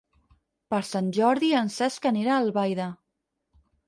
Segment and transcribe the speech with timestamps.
[0.73, 2.89] Per Sant Jordi en Cesc anirà a Albaida.